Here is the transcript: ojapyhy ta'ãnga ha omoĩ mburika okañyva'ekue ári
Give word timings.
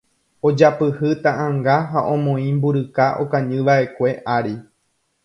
ojapyhy 0.47 1.11
ta'ãnga 1.25 1.75
ha 1.91 1.99
omoĩ 2.13 2.47
mburika 2.57 3.05
okañyva'ekue 3.25 4.09
ári 4.37 4.55